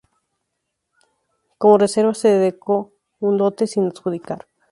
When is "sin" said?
3.67-3.85